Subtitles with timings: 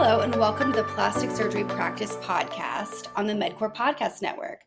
[0.00, 4.60] Hello, and welcome to the Plastic Surgery Practice Podcast on the MedQor Podcast Network.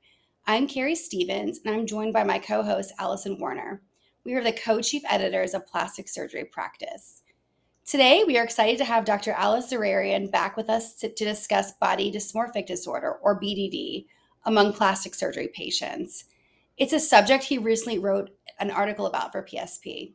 [0.46, 3.82] I'm Keri Stephens, and I'm joined by my co host, Alison Werner.
[4.26, 7.22] We are the co chief editors of Plastic Surgery Practice.
[7.86, 9.32] Today, we are excited to have Dr.
[9.32, 14.08] Alice Zuriarrain back with us to, to discuss body dysmorphic disorder, or BDD,
[14.44, 16.26] among plastic surgery patients.
[16.76, 20.14] It's a subject he recently wrote an article about for PSP.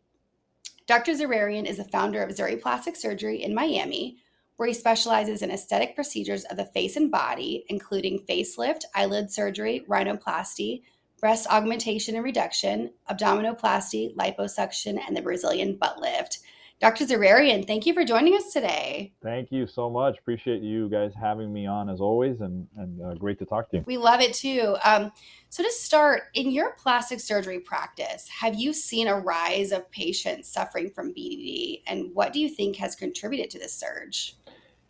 [0.87, 1.13] Dr.
[1.13, 4.19] Zuriarrain is the founder of Zuri Plastic Surgery in Miami,
[4.57, 9.85] where he specializes in aesthetic procedures of the face and body, including facelift, eyelid surgery,
[9.89, 10.83] rhinoplasty,
[11.21, 16.41] breast augmentation and reduction, abdominoplasty, liposuction, and the Brazilian butt lift.
[16.79, 17.07] Dr.
[17.07, 19.15] Zuriarrain, thank you for joining us today.
[19.23, 20.19] Thank you so much.
[20.19, 23.79] Appreciate you guys having me on as always, and, and uh, great to talk to
[23.79, 23.85] you.
[23.87, 24.77] We love it too.
[24.85, 25.11] Um,
[25.49, 30.53] so, to start, in your plastic surgery practice, have you seen a rise of patients
[30.53, 34.37] suffering from BDD, and what do you think has contributed to this surge?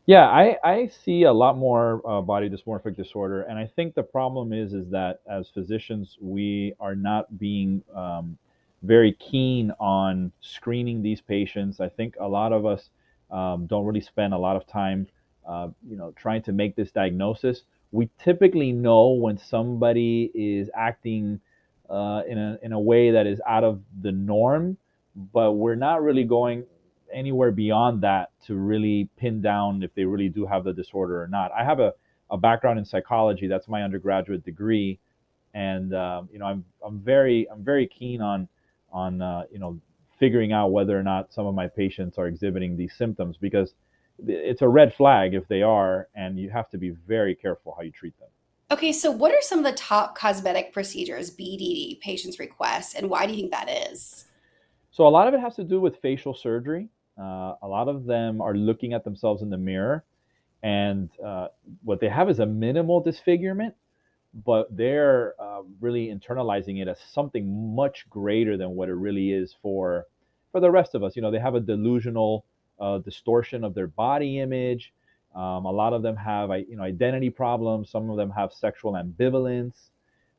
[0.07, 4.05] Yeah, I, I see a lot more uh, body dysmorphic disorder, and I think the
[4.05, 8.39] problem is is that as physicians, we are not being um,
[8.83, 11.81] very keen on screening these patients.
[11.81, 12.91] I think a lot of us
[13.33, 15.09] um, don't really spend a lot of time,
[15.49, 17.62] uh, you know, trying to make this diagnosis.
[17.91, 21.41] We typically know when somebody is acting
[21.91, 24.77] uh, in a in a way that is out of the norm,
[25.33, 26.65] but we're not really going
[27.17, 31.27] anywhere beyond that to really pin down if they really do have the disorder or
[31.27, 31.50] not.
[31.50, 31.95] I have a,
[32.31, 33.48] a background in psychology.
[33.48, 35.00] That's my undergraduate degree,
[35.55, 38.47] and um, you know, I'm I'm very I'm very keen on
[38.92, 39.81] on uh, you know
[40.20, 43.75] figuring out whether or not some of my patients are exhibiting these symptoms because
[44.27, 47.83] it's a red flag if they are, and you have to be very careful how
[47.83, 48.28] you treat them.
[48.70, 53.25] Okay, so what are some of the top cosmetic procedures BDD patients request, and why
[53.25, 54.27] do you think that is?
[54.91, 56.89] So a lot of it has to do with facial surgery.
[57.19, 60.05] Uh, a lot of them are looking at themselves in the mirror,
[60.62, 61.49] and uh,
[61.82, 63.75] what they have is a minimal disfigurement,
[64.44, 69.54] but they're uh, really internalizing it as something much greater than what it really is
[69.62, 70.06] for
[70.53, 71.16] for the rest of us.
[71.16, 72.44] You know, they have a delusional
[72.81, 74.93] uh, distortion of their body image.
[75.34, 77.91] Um, a lot of them have, you know, identity problems.
[77.91, 79.91] Some of them have sexual ambivalence.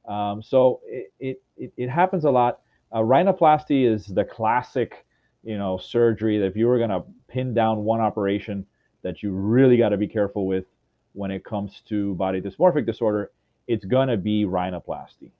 [0.07, 0.81] Um, so
[1.19, 2.61] it, it, it happens a lot.
[2.91, 5.05] Uh, rhinoplasty is the classic,
[5.43, 8.65] you know, surgery that if you were going to pin down one operation
[9.03, 10.65] that you really got to be careful with
[11.13, 13.31] when it comes to body dysmorphic disorder,
[13.67, 15.31] it's going to be rhinoplasty.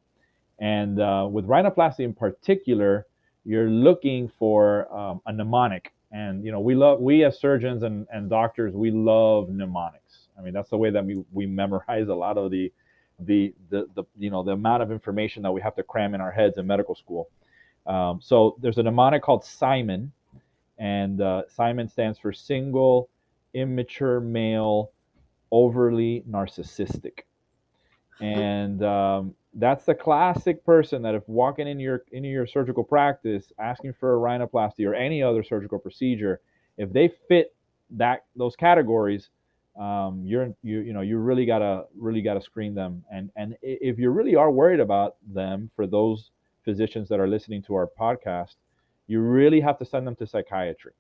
[0.60, 3.06] And uh, with rhinoplasty in particular,
[3.46, 5.94] you're looking for um, a mnemonic.
[6.12, 10.28] And you know, we love we as surgeons and, and doctors, we love mnemonics.
[10.38, 12.72] I mean, that's the way that we, we memorize a lot of the,
[13.20, 16.22] the the the you know the amount of information that we have to cram in
[16.22, 17.30] our heads in medical school.
[17.88, 20.12] Um, so there's a mnemonic called Simon,
[20.78, 23.10] and uh, Simon stands for single,
[23.54, 24.92] immature male,
[25.52, 27.22] overly narcissistic.
[28.20, 33.52] And um, that's the classic person that if walking in your into your surgical practice
[33.60, 36.42] asking for a rhinoplasty or any other surgical procedure
[36.78, 37.56] if they fit
[37.92, 39.30] that those categories
[39.78, 43.04] um, you're you you know you really gotta really gotta screen them.
[43.12, 46.32] And and if you really are worried about them for those
[46.68, 48.56] physicians that are listening to our podcast
[49.08, 50.92] you really have to send them to psychiatry.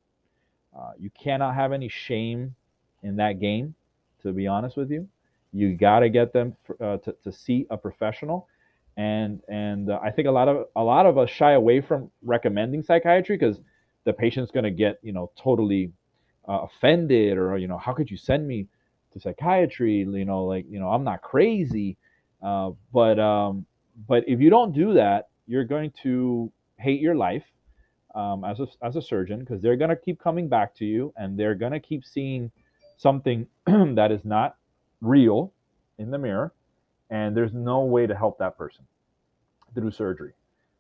[0.78, 2.56] Uh, you cannot have any shame
[3.04, 3.76] in that game
[4.24, 5.08] to be honest with you.
[5.54, 8.48] You got to get them uh, to, to see a professional.
[8.96, 12.10] And and uh, i think a lot of a lot of us shy away from
[12.24, 13.60] recommending psychiatry because
[14.06, 15.92] the patient's going to get you know totally
[16.50, 18.66] uh, offended or you know how could you send me
[19.14, 19.98] to psychiatry?
[19.98, 21.98] You know like you know i'm not crazy.
[22.42, 23.68] Uh, but um,
[24.08, 27.44] but if you don't do that you're going to hate your life
[28.16, 31.14] um, as a as a surgeon because they're going to keep coming back to you
[31.18, 32.52] and they're going to keep seeing
[32.98, 34.58] something that is not
[35.02, 35.54] real
[35.98, 36.54] in the mirror,
[37.10, 38.86] and there's no way to help that person
[39.74, 40.34] through surgery.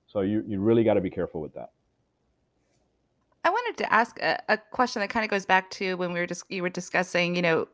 [0.07, 1.71] So you, you really got to be careful with that.
[3.43, 6.19] I wanted to ask a, a question that kind of goes back to when we
[6.19, 7.67] were just you were discussing, you know,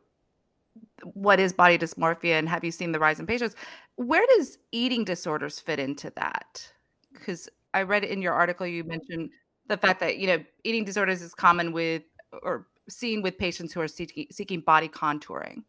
[1.02, 3.56] what is body dysmorphia and have you seen the rise in patients?
[3.96, 6.72] Where does eating disorders fit into that?
[7.14, 9.30] Because I read in your article you mentioned
[9.68, 12.02] the fact that you know eating disorders is common with
[12.42, 15.64] or seen with patients who are seeking, seeking body contouring.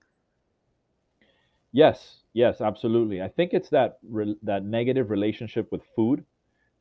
[1.71, 3.21] Yes, yes, absolutely.
[3.21, 6.23] I think it's that re- that negative relationship with food,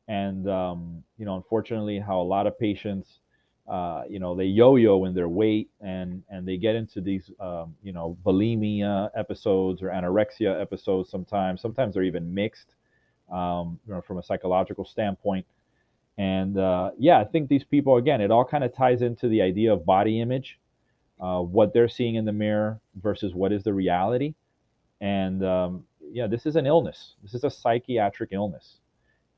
[0.07, 3.19] and um, you know, unfortunately, how a lot of patients,
[3.67, 7.75] uh, you know, they yo-yo in their weight, and and they get into these, um,
[7.83, 11.09] you know, bulimia episodes or anorexia episodes.
[11.09, 12.75] Sometimes, sometimes they're even mixed,
[13.31, 15.45] um, you know, from a psychological standpoint.
[16.17, 19.41] And uh, yeah, I think these people again, it all kind of ties into the
[19.41, 20.59] idea of body image.
[21.19, 24.35] uh, what they're seeing in the mirror versus what is the reality.
[25.01, 27.15] And um, yeah, this is an illness.
[27.23, 28.79] This is a psychiatric illness.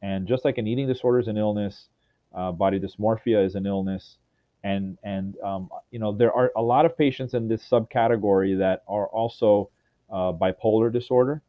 [0.01, 1.89] And just like an eating disorder is an illness,
[2.35, 4.17] uh, body dysmorphia is an illness.
[4.63, 8.83] And, and um, you know, there are a lot of patients in this subcategory that
[8.87, 9.69] are also
[10.11, 11.41] uh, bipolar disorder.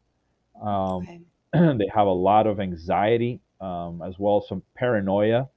[0.63, 1.21] Um, okay.
[1.79, 5.49] they have a lot of anxiety um, as well as some paranoia,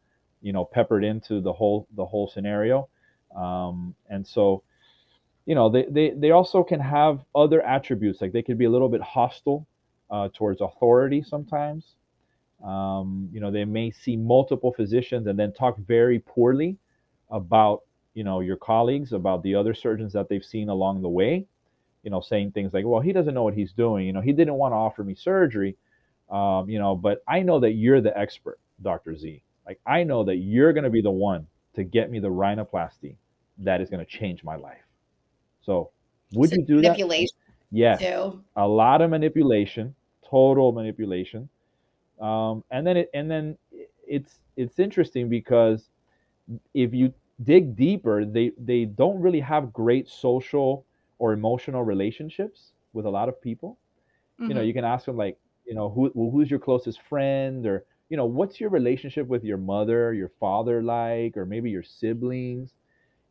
[0.41, 2.87] you know, peppered into the whole the whole scenario.
[3.35, 4.63] Um, and so,
[5.45, 8.69] you know, they, they, they also can have other attributes, like they could be a
[8.69, 9.67] little bit hostile
[10.09, 11.95] uh, towards authority sometimes.
[12.63, 16.77] Um, you know, they may see multiple physicians and then talk very poorly
[17.31, 17.81] about,
[18.13, 21.47] you know, your colleagues, about the other surgeons that they've seen along the way.
[22.03, 24.05] You know, saying things like, "Well, he doesn't know what he's doing.
[24.05, 25.75] You know, he didn't want to offer me surgery.
[26.29, 29.43] Um, you know, but I know that you're the expert, Doctor Z.
[29.67, 31.45] Like, I know that you're going to be the one
[31.75, 33.15] to get me the rhinoplasty
[33.59, 34.81] that is going to change my life.
[35.61, 35.91] So,
[36.33, 37.77] would so you do manipulation that?
[37.77, 37.99] Yes.
[37.99, 38.41] Too.
[38.55, 39.95] A lot of manipulation,
[40.27, 41.49] total manipulation.
[42.19, 43.57] Um, and then it, and then
[44.07, 45.89] it's it's interesting because
[46.73, 47.13] if you
[47.43, 50.85] dig deeper, they they don't really have great social
[51.21, 53.77] or emotional relationships with a lot of people.
[54.39, 54.49] Mm-hmm.
[54.49, 54.67] You know, mm-hmm.
[54.67, 55.37] you can ask them like,
[55.67, 59.59] you know, who who's your closest friend or you know, what's your relationship with your
[59.59, 62.71] mother, your father like, or maybe your siblings?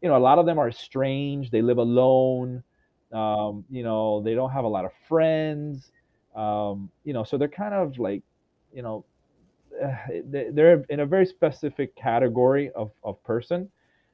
[0.00, 1.50] You know, a lot of them are strange.
[1.50, 2.62] They live alone.
[3.12, 5.90] Um, you know, they don't have a lot of friends.
[6.36, 8.22] Um, you know, so they're kind of like,
[8.72, 9.04] you know,
[10.24, 13.68] they're in a very specific category of, of person.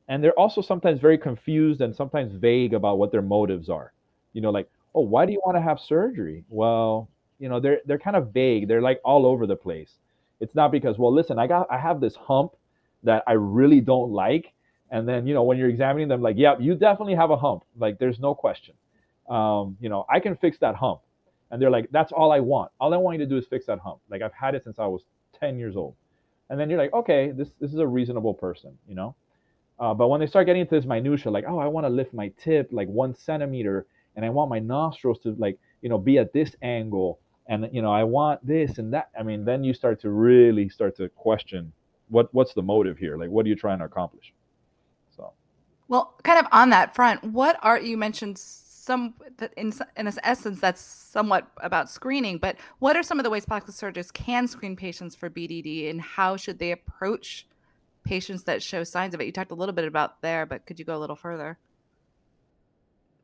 [0.08, 3.92] And they're also sometimes very confused and sometimes vague about what their motives are.
[4.32, 6.44] You know, like, oh, why do you want to have surgery?
[6.48, 7.08] Well,
[7.38, 8.68] you know, they're they're kind of vague.
[8.68, 9.94] They're like all over the place.
[10.40, 12.52] It's not because, well, listen, I got I have this hump
[13.02, 14.52] that I really don't like.
[14.90, 17.64] And then, you know, when you're examining them, like, yeah, you definitely have a hump.
[17.76, 18.74] Like, there's no question.
[19.28, 21.00] Um, you know, I can fix that hump.
[21.50, 22.70] And they're like, that's all I want.
[22.80, 23.98] All I want you to do is fix that hump.
[24.10, 25.02] Like I've had it since I was
[25.38, 25.94] 10 years old.
[26.50, 29.14] And then you're like, okay, this this is a reasonable person, you know.
[29.78, 32.14] Uh, but when they start getting into this minutia, like, oh, I want to lift
[32.14, 33.86] my tip like one centimeter,
[34.16, 37.18] and I want my nostrils to like, you know, be at this angle,
[37.48, 40.68] and you know i want this and that i mean then you start to really
[40.68, 41.72] start to question
[42.08, 43.16] what what's the motive here?
[43.16, 44.32] Like what are you trying to accomplish?
[45.16, 45.32] So.
[45.88, 49.14] Well kind of on that front what are you mentioned some
[49.56, 53.74] in in essence that's somewhat about screening but what are some of the ways plastic
[53.74, 57.48] surgeons can screen patients for bdd and how should they approach
[58.06, 60.78] patients that show signs of it you talked a little bit about there but could
[60.78, 61.58] you go a little further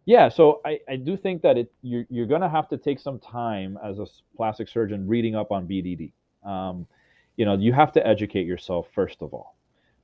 [0.05, 2.99] yeah, so I, I do think that it you're, you're going to have to take
[2.99, 4.06] some time as a
[4.37, 6.12] plastic surgeon reading up on BDD.
[6.44, 6.87] Um,
[7.37, 9.55] you know, you have to educate yourself first of all.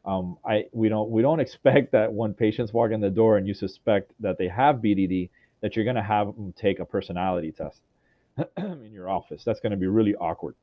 [0.05, 3.47] Um, I we don't we don't expect that when patients walk in the door and
[3.47, 5.31] you suspect that they have BDD
[5.61, 7.81] that you're going to have them take a personality test
[8.57, 9.43] in your office.
[9.43, 10.55] That's going to be really awkward,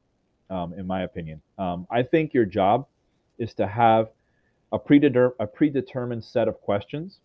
[0.49, 1.41] um, in my opinion.
[1.57, 2.87] Um, I think your job
[3.37, 4.09] is to have
[4.71, 7.19] a, predeter- a predetermined set of questions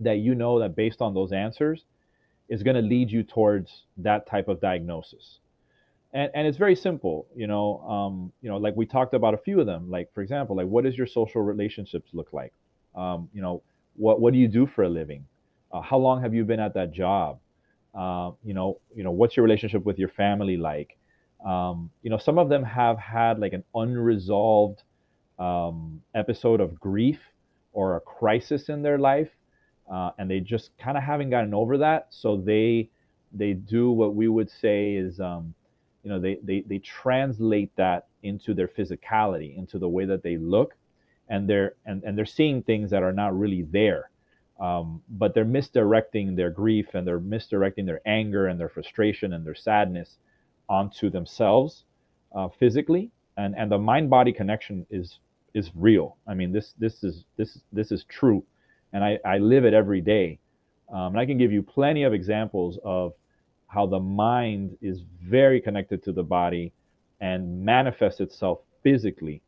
[0.00, 1.84] that you know that based on those answers
[2.48, 5.38] is going to lead you towards that type of diagnosis.
[6.12, 9.38] And, and it's very simple you know um, you know like we talked about a
[9.38, 12.52] few of them like for example like what does your social relationships look like?
[12.94, 13.62] Um, you know
[13.96, 15.26] what what do you do for a living?
[15.72, 17.40] Uh, how long have you been at that job?
[17.94, 20.96] Uh, you know you know what's your relationship with your family like?
[21.44, 24.82] Um, you know some of them have had like an unresolved
[25.38, 27.20] um, episode of grief
[27.72, 29.30] or a crisis in their life
[29.90, 32.06] uh, and they just kind of haven't gotten over that.
[32.10, 32.88] So they
[33.32, 35.54] they do what we would say is, um,
[36.02, 40.36] you know, they, they they translate that into their physicality, into the way that they
[40.36, 40.74] look,
[41.28, 44.10] and they're and, and they're seeing things that are not really there.
[44.60, 49.44] Um, but they're misdirecting their grief and they're misdirecting their anger and their frustration and
[49.44, 50.18] their sadness
[50.68, 51.82] onto themselves
[52.32, 55.18] uh, physically and and the mind body connection is
[55.54, 58.44] is real i mean this this is this this is true
[58.94, 60.38] and I, I live it every day.
[60.90, 63.12] Um, and I can give you plenty of examples of
[63.66, 66.72] how the mind is very connected to the body
[67.20, 69.42] and manifests itself physically,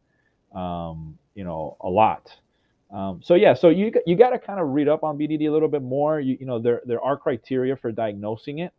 [0.54, 2.28] um, you know, a lot.
[2.92, 5.50] Um, so yeah, so you you got to kind of read up on BDD a
[5.50, 6.20] little bit more.
[6.20, 8.72] You, you know, there there are criteria for diagnosing it,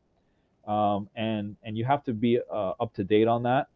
[0.65, 3.67] um, and and you have to be uh, up to date on that.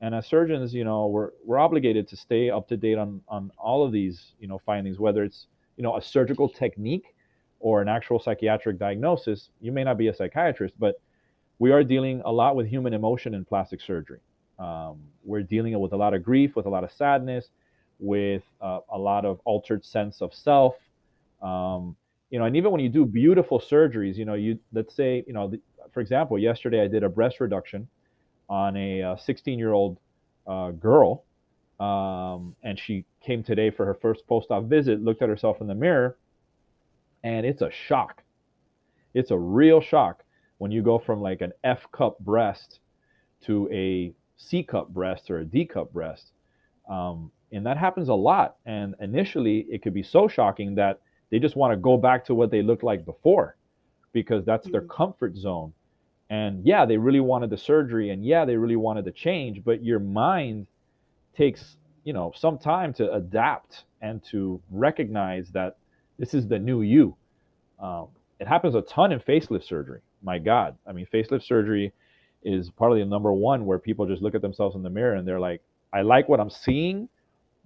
[0.00, 3.50] And as surgeons, you know, we're we're obligated to stay up to date on on
[3.58, 7.14] all of these, you know, findings, whether it's you know a surgical technique
[7.60, 9.50] or an actual psychiatric diagnosis.
[9.60, 10.96] You may not be a psychiatrist but
[11.58, 14.20] we are dealing a lot with human emotion in plastic surgery.
[14.58, 17.48] Um, we're dealing with a lot of grief with a lot of sadness
[17.98, 20.74] with uh, a lot of altered sense of self.
[21.42, 21.96] Um,
[22.30, 25.32] you know, and even when you do beautiful surgeries, you know, you let's say, you
[25.32, 25.60] know, the,
[25.92, 27.88] for example, yesterday I did a breast reduction
[28.48, 29.98] on a 16 uh, year old
[30.46, 31.24] uh, girl,
[31.80, 35.66] um, and she came today for her first post op visit, looked at herself in
[35.66, 36.16] the mirror,
[37.24, 38.22] and it's a shock.
[39.14, 40.22] It's a real shock
[40.58, 42.80] when you go from like an F cup breast
[43.44, 46.32] to a C cup breast or a D cup breast.
[46.88, 48.56] Um, and that happens a lot.
[48.66, 51.00] And initially, it could be so shocking that
[51.30, 53.56] they just want to go back to what they looked like before
[54.12, 54.96] because that's their mm-hmm.
[54.96, 55.72] comfort zone.
[56.28, 59.84] And yeah, they really wanted the surgery and yeah, they really wanted the change, but
[59.84, 60.66] your mind
[61.36, 65.76] takes, you know, some time to adapt and to recognize that
[66.18, 67.16] this is the new you.
[67.80, 68.08] Um,
[68.40, 70.00] it happens a ton in facelift surgery.
[70.22, 70.76] My God.
[70.86, 71.92] I mean, facelift surgery
[72.42, 75.26] is probably the number one where people just look at themselves in the mirror and
[75.26, 77.08] they're like, I like what I'm seeing,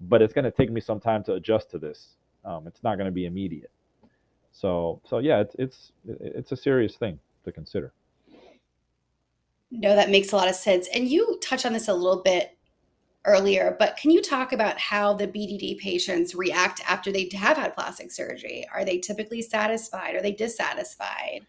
[0.00, 2.16] but it's going to take me some time to adjust to this.
[2.44, 3.70] Um, it's not going to be immediate.
[4.52, 7.92] So, so yeah, it's it's it's a serious thing to consider.
[9.70, 10.88] No, that makes a lot of sense.
[10.94, 12.56] And you touched on this a little bit
[13.24, 17.74] earlier, but can you talk about how the BDD patients react after they have had
[17.74, 18.66] plastic surgery?
[18.72, 20.16] Are they typically satisfied?
[20.16, 21.46] Are they dissatisfied?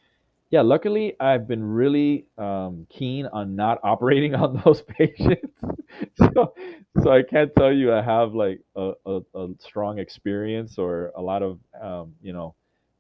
[0.52, 5.48] Yeah, luckily I've been really um, keen on not operating on those patients,
[6.18, 6.54] so
[7.02, 11.22] so I can't tell you I have like a, a, a strong experience or a
[11.22, 12.54] lot of um, you know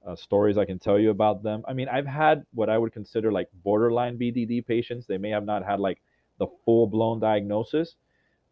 [0.05, 1.63] uh, stories I can tell you about them.
[1.67, 5.05] I mean, I've had what I would consider like borderline BDD patients.
[5.07, 6.01] They may have not had like
[6.39, 7.95] the full blown diagnosis,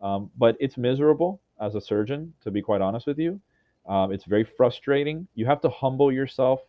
[0.02, 3.40] um, but it's miserable as a surgeon, to be quite honest with you.
[3.88, 5.28] Um, it's very frustrating.
[5.36, 6.62] You have to humble yourself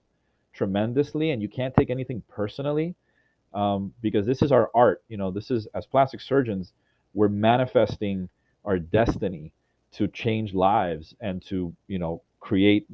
[0.52, 2.94] tremendously, and you can't take anything personally
[3.54, 5.02] um, because this is our art.
[5.08, 6.72] You know, this is as plastic surgeons,
[7.14, 8.28] we're manifesting
[8.64, 9.52] our destiny
[9.92, 12.86] to change lives and to you know create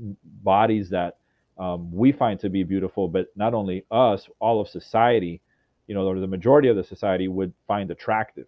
[0.43, 1.19] bodies that
[1.59, 5.41] um, we find to be beautiful, but not only us, all of society,
[5.87, 8.47] you know, or the majority of the society would find attractive.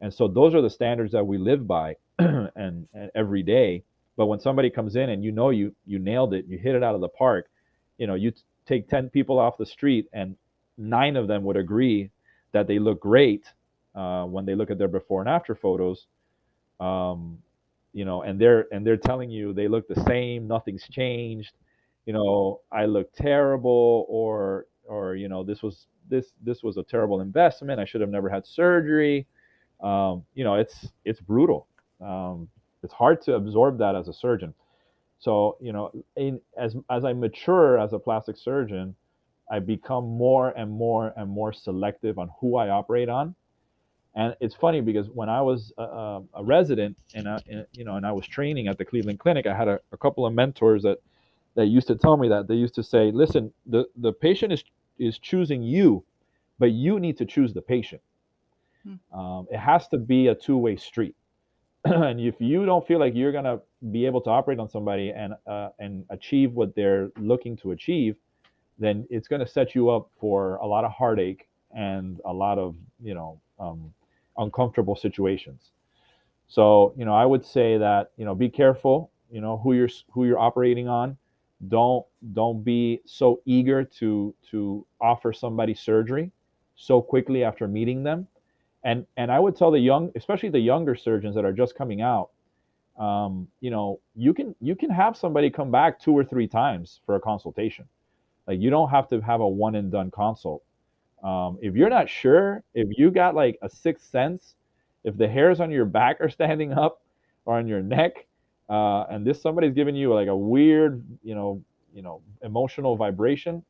[0.00, 3.84] And so those are the standards that we live by and, and every day.
[4.16, 6.82] But when somebody comes in and you know you you nailed it, you hit it
[6.82, 7.48] out of the park,
[7.98, 10.36] you know, you t- take 10 people off the street and
[10.76, 12.10] nine of them would agree
[12.52, 13.44] that they look great
[13.94, 16.06] uh, when they look at their before and after photos.
[16.80, 17.38] Um,
[17.92, 21.52] you know, and they're and they're telling you they look the same, nothing's changed
[22.08, 26.82] you know i look terrible or or you know this was this this was a
[26.82, 27.78] terrible investment.
[27.78, 29.26] I should have never had surgery.
[29.82, 31.68] Um, you know it's it's brutal.
[32.00, 32.48] Um,
[32.82, 34.54] it's hard to absorb that as a surgeon.
[35.18, 38.94] So you know in, as as i mature as a plastic surgeon
[39.50, 43.34] i become more and more and more selective on who i operate on.
[44.14, 48.06] And it's funny because when i was a, a resident and, I, you know and
[48.06, 50.98] i was training at the cleveland clinic i had a, a couple of mentors that
[51.54, 54.64] that used to tell me that they used to say, "Listen, the the patient is
[54.98, 56.04] is choosing you,
[56.58, 58.02] but you need to choose the patient.
[58.84, 59.18] Hmm.
[59.18, 61.14] Um, it has to be a two way street.
[61.84, 63.60] and if you don't feel like you're gonna
[63.92, 68.16] be able to operate on somebody and uh, and achieve what they're looking to achieve,
[68.78, 72.76] then it's gonna set you up for a lot of heartache and a lot of
[73.02, 73.92] you know um,
[74.36, 75.70] uncomfortable situations.
[76.48, 79.10] So you know, I would say that you know, be careful.
[79.30, 81.16] You know who you're who you're operating on
[81.66, 86.30] don't don't be so eager to to offer somebody surgery
[86.76, 88.28] so quickly after meeting them.
[88.84, 92.00] And and i would tell the young especially the younger surgeons that are just coming
[92.00, 92.30] out
[92.98, 97.00] um, you know you can you can have somebody come back two or three times
[97.06, 97.86] for a consultation.
[98.46, 100.62] Like you don't have to have a one and done consult.
[101.22, 104.54] Um, if you're not sure if you got like a sixth sense
[105.04, 107.02] if the hairs on your back are standing up
[107.44, 108.26] or on your neck
[108.68, 111.62] uh, and this somebody's giving you like a weird, you know,
[111.94, 113.62] you know, emotional vibration,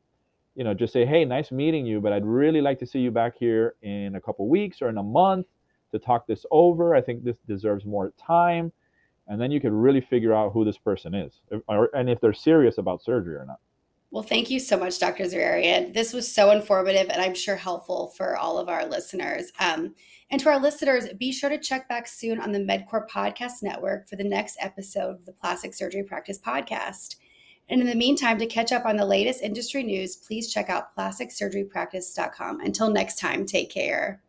[0.55, 3.11] you know, just say, hey, nice meeting you, but I'd really like to see you
[3.11, 5.47] back here in a couple weeks or in a month
[5.93, 6.95] to talk this over.
[6.95, 8.73] I think this deserves more time,
[9.29, 12.33] and then you can really figure out who this person is, or, and if they're
[12.33, 13.61] serious about surgery or not.
[14.11, 15.25] Well, thank you so much, Dr.
[15.25, 15.93] Zuriarrain.
[15.93, 19.53] This was so informative and I'm sure helpful for all of our listeners.
[19.61, 19.95] Um,
[20.31, 24.09] and to our listeners, be sure to check back soon on the MedQor Podcast Network
[24.09, 27.17] for the next episode of the Plastic Surgery Practice Podcast.
[27.69, 30.97] And in the meantime, to catch up on the latest industry news, please check out
[30.97, 32.61] plasticsurgerypractice.com.
[32.61, 34.23] Until next time, take care.